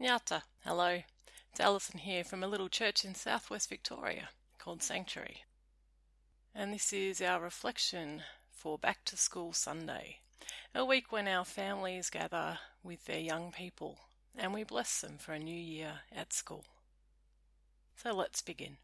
[0.00, 1.02] Nyata, hello.
[1.50, 5.44] It's Alison here from a little church in southwest Victoria called Sanctuary.
[6.54, 10.20] And this is our reflection for Back to School Sunday,
[10.74, 13.98] a week when our families gather with their young people
[14.34, 16.64] and we bless them for a new year at school.
[17.94, 18.78] So let's begin.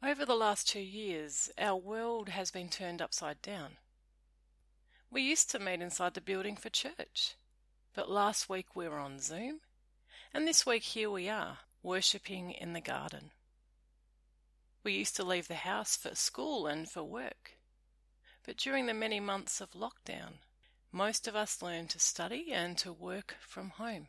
[0.00, 3.78] Over the last two years, our world has been turned upside down.
[5.10, 7.34] We used to meet inside the building for church,
[7.96, 9.58] but last week we were on Zoom
[10.34, 13.30] and this week, here we are, worshipping in the garden.
[14.84, 17.52] We used to leave the house for school and for work.
[18.44, 20.38] But during the many months of lockdown,
[20.92, 24.06] most of us learned to study and to work from home.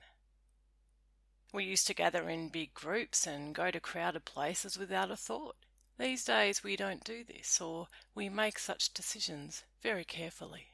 [1.51, 5.55] We used to gather in big groups and go to crowded places without a thought.
[5.97, 10.67] These days we don't do this, or we make such decisions very carefully.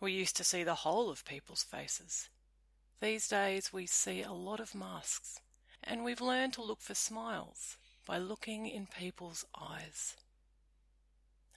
[0.00, 2.28] We used to see the whole of people's faces,
[3.02, 5.40] these days we see a lot of masks,
[5.82, 7.76] and we've learned to look for smiles
[8.06, 10.16] by looking in people's eyes.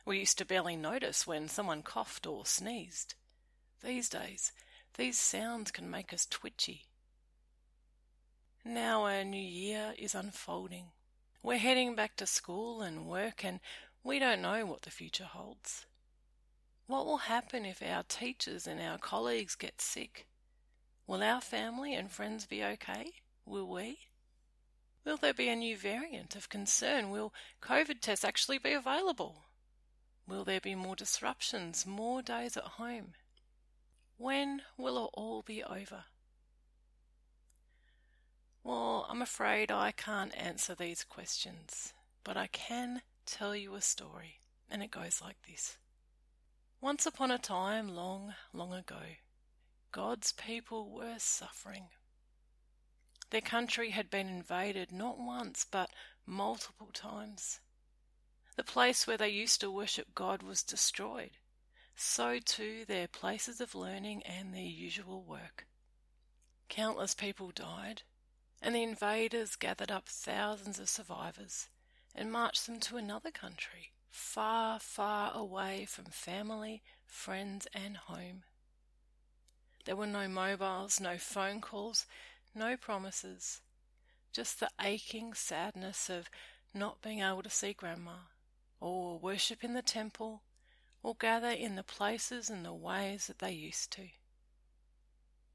[0.06, 3.14] We used to barely notice when someone coughed or sneezed.
[3.84, 4.52] These days,
[4.97, 6.86] these sounds can make us twitchy.
[8.64, 10.86] Now a new year is unfolding.
[11.44, 13.59] We're heading back to school and work, and
[14.03, 15.86] we don't know what the future holds.
[16.88, 20.25] What will happen if our teachers and our colleagues get sick?
[21.08, 23.11] Will our family and friends be okay?
[23.45, 24.00] Will we?
[25.03, 27.12] Will there be a new variant of concern?
[27.12, 27.31] Will
[27.62, 29.44] COVID tests actually be available?
[30.28, 33.14] Will there be more disruptions, more days at home?
[34.17, 36.06] When will it all be over?
[38.64, 44.40] Well, I'm afraid I can't answer these questions, but I can tell you a story,
[44.72, 45.78] and it goes like this.
[46.81, 49.02] Once upon a time, long, long ago,
[49.95, 51.88] God's people were suffering.
[53.29, 55.89] Their country had been invaded not once but
[56.25, 57.61] multiple times.
[58.57, 61.38] The place where they used to worship God was destroyed.
[61.95, 65.66] So too their places of learning and their usual work.
[66.67, 68.01] Countless people died,
[68.61, 71.69] and the invaders gathered up thousands of survivors
[72.13, 78.44] and marched them to another country, far, far away from family, friends, and home.
[79.85, 82.06] There were no mobiles, no phone calls,
[82.53, 83.62] no promises,
[84.34, 86.29] just the aching sadness of
[86.73, 88.18] not being able to see Grandma,
[88.79, 90.41] or worship in the temple,
[91.01, 94.09] or gather in the places and the ways that they used to.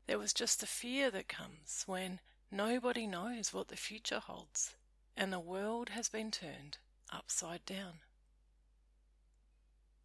[0.07, 2.21] There was just the fear that comes when
[2.51, 4.75] nobody knows what the future holds
[5.17, 6.79] and the world has been turned
[7.13, 8.01] upside down.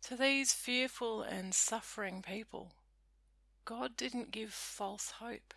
[0.03, 2.73] To these fearful and suffering people,
[3.65, 5.53] God didn't give false hope.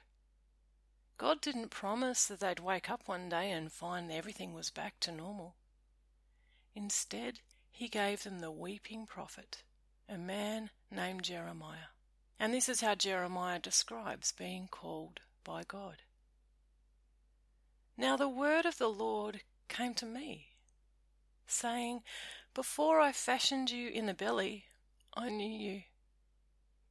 [1.19, 5.13] God didn't promise that they'd wake up one day and find everything was back to
[5.13, 5.57] normal.
[6.75, 9.63] Instead, he gave them the weeping prophet,
[10.09, 11.91] a man named Jeremiah.
[12.41, 15.97] And this is how Jeremiah describes being called by God.
[17.97, 20.47] Now the word of the Lord came to me,
[21.47, 22.03] saying,
[22.55, 24.65] Before I fashioned you in the belly,
[25.15, 25.83] I knew you.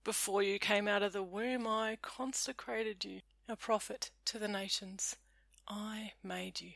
[0.07, 3.19] Before you came out of the womb, I consecrated you
[3.49, 5.17] a prophet to the nations.
[5.67, 6.71] I made you.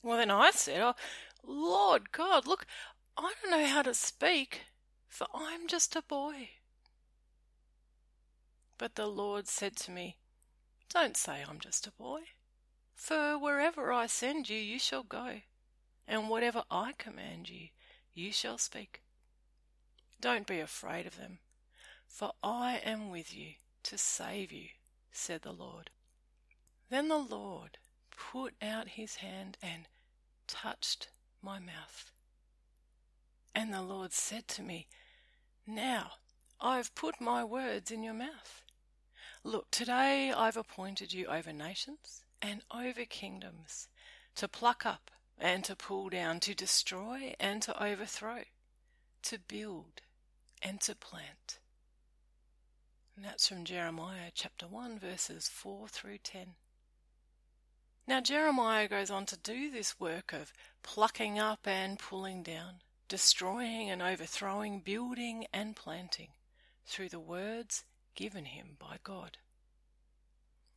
[0.00, 0.94] Well, then I said, Oh,
[1.44, 2.66] Lord God, look,
[3.16, 4.60] I don't know how to speak,
[5.08, 6.50] for I'm just a boy.
[8.78, 10.18] But the Lord said to me,
[10.88, 12.20] Don't say I'm just a boy,
[12.94, 15.40] for wherever I send you, you shall go,
[16.06, 17.70] and whatever I command you,
[18.14, 19.02] you shall speak.
[20.20, 21.40] Don't be afraid of them
[22.12, 24.68] for I am with you to save you,
[25.12, 25.88] said the Lord.
[26.90, 27.78] Then the Lord
[28.10, 29.88] put out his hand and
[30.46, 31.08] touched
[31.40, 32.12] my mouth.
[33.54, 34.88] And the Lord said to me,
[35.66, 36.12] Now
[36.60, 38.62] I've put my words in your mouth.
[39.42, 43.88] Look, today I've appointed you over nations and over kingdoms,
[44.34, 48.42] to pluck up and to pull down, to destroy and to overthrow,
[49.22, 50.02] to build
[50.60, 51.58] and to plant.
[53.16, 56.54] And that's from Jeremiah chapter 1, verses 4 through 10.
[58.06, 63.90] Now, Jeremiah goes on to do this work of plucking up and pulling down, destroying
[63.90, 66.30] and overthrowing, building and planting
[66.84, 69.38] through the words given him by God.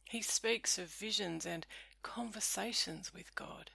[0.03, 1.65] He speaks of visions and
[2.03, 3.71] conversations with God.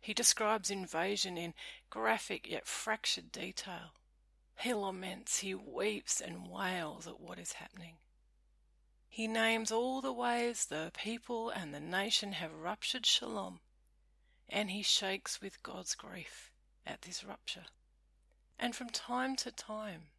[0.00, 1.54] He describes invasion in
[1.88, 3.92] graphic yet fractured detail.
[4.62, 7.96] He laments, he weeps and wails at what is happening.
[9.08, 13.58] He names all the ways the people and the nation have ruptured shalom,
[14.48, 16.52] and he shakes with God's grief
[16.86, 17.64] at this rupture.
[18.56, 20.10] And from time to time,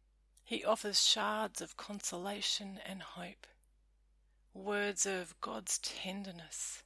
[0.44, 3.46] he offers shards of consolation and hope,
[4.52, 6.82] words of God's tenderness,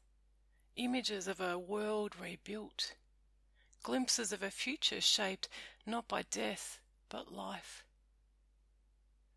[0.77, 2.95] images of a world rebuilt,
[3.83, 5.49] glimpses of a future shaped
[5.85, 6.79] not by death
[7.09, 7.85] but life.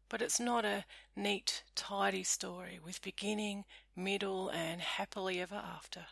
[0.10, 0.86] But it's not a
[1.16, 3.66] neat, tidy story with beginning,
[3.96, 6.08] middle, and happily ever after.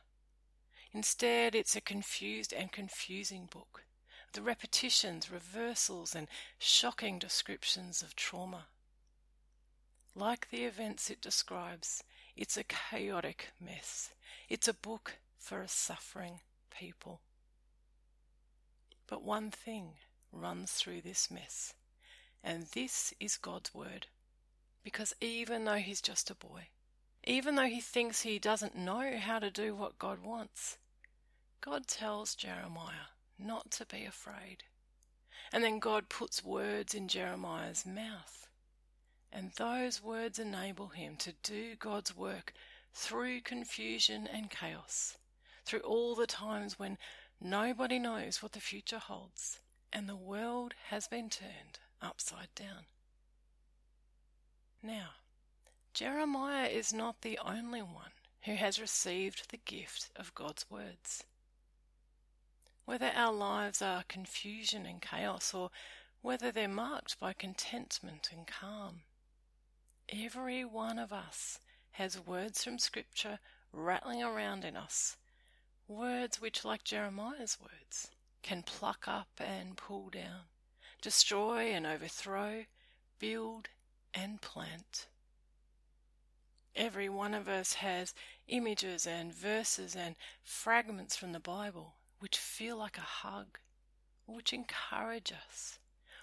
[0.94, 3.84] Instead, it's a confused and confusing book.
[4.34, 6.28] The repetitions, reversals, and
[6.58, 8.68] shocking descriptions of trauma.
[10.16, 12.04] Like the events it describes,
[12.36, 14.12] it's a chaotic mess.
[14.50, 16.40] It's a book for a suffering
[16.70, 17.22] people.
[19.08, 19.94] But one thing
[20.32, 21.74] runs through this mess,
[22.44, 24.08] and this is God's Word.
[24.84, 26.70] Because even though he's just a boy,
[27.24, 30.78] even though he thinks he doesn't know how to do what God wants,
[31.62, 34.64] God tells Jeremiah not to be afraid.
[35.52, 38.48] And then God puts words in Jeremiah's mouth.
[39.32, 42.54] And those words enable him to do God's work
[42.94, 45.18] through confusion and chaos,
[45.66, 46.98] through all the times when
[47.42, 49.62] Nobody knows what the future holds,
[49.92, 52.86] and the world has been turned upside down.
[54.82, 55.10] Now,
[55.94, 58.12] Jeremiah is not the only one
[58.44, 61.24] who has received the gift of God's words.
[62.86, 65.72] Whether our lives are confusion and chaos, or
[66.22, 69.02] whether they're marked by contentment and calm,
[70.08, 71.60] every one of us
[71.92, 73.40] has words from Scripture
[73.72, 75.18] rattling around in us
[75.90, 80.42] Words which, like Jeremiah's words, can pluck up and pull down,
[81.02, 82.66] destroy and overthrow,
[83.20, 83.70] build
[84.14, 85.08] and plant.
[86.76, 88.14] Every one of us has
[88.48, 93.60] images and verses and fragments from the Bible which feel like a hug,
[94.28, 95.80] or which encourage us,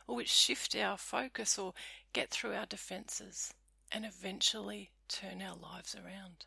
[0.07, 1.75] or which shift our focus or
[2.13, 3.53] get through our defenses
[3.91, 6.47] and eventually turn our lives around.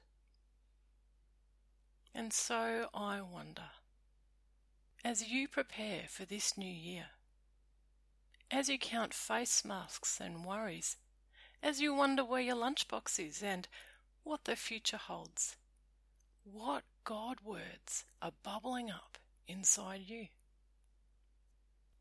[2.14, 3.70] And so I wonder,
[5.04, 7.08] as you prepare for this new year,
[8.52, 10.98] as you count face masks and worries,
[11.64, 13.68] as you wonder where your lunchbox is and
[14.24, 15.56] what the future holds,
[16.44, 19.18] what God words are bubbling up
[19.48, 20.28] inside you?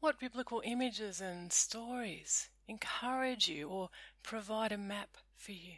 [0.01, 3.91] What biblical images and stories encourage you or
[4.23, 5.75] provide a map for you?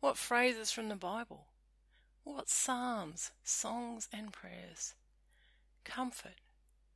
[0.00, 1.46] What phrases from the Bible
[2.22, 4.94] what psalms, songs, and prayers
[5.84, 6.40] comfort,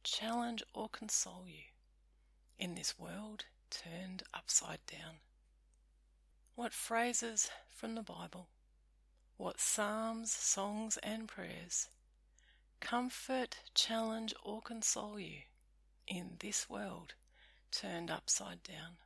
[0.02, 1.64] challenge, or console you
[2.58, 5.16] in this world turned upside down?
[6.54, 8.48] What phrases from the Bible,
[9.36, 11.88] what psalms, songs, and prayers
[12.81, 15.40] comfort, challenge, or console you
[16.06, 17.14] in this world
[17.72, 18.98] turned upside down?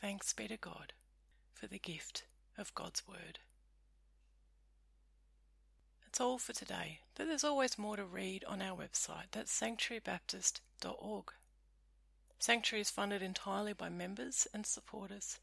[0.00, 0.92] Thanks be to God
[1.54, 2.24] for the gift
[2.58, 3.38] of God's Word.
[6.04, 9.30] That's all for today, but there's always more to read on our website.
[9.32, 11.24] That's sanctuarybaptist.org.
[12.38, 15.38] Sanctuary is funded entirely by members and supporters.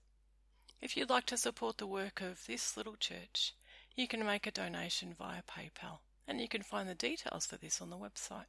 [0.79, 3.55] If you'd like to support the work of this little church,
[3.95, 7.81] you can make a donation via PayPal, and you can find the details for this
[7.81, 8.45] on the website.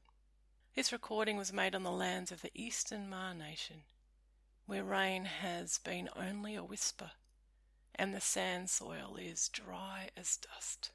[0.75, 3.83] This recording was made on the lands of the Eastern Maar Nation
[4.67, 7.11] where rain has been only a whisper
[7.95, 10.91] and the sand soil is dry as dust.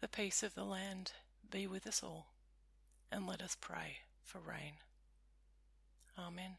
[0.00, 1.12] The peace of the land
[1.50, 2.28] be with us all,
[3.10, 4.74] and let us pray for rain.
[6.18, 6.56] Amen.